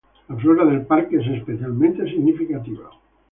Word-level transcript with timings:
La 0.29 0.35
flora 0.35 0.65
del 0.65 0.87
parque 0.87 1.17
es 1.17 1.27
especialmente 1.27 2.09
significativa. 2.09 2.89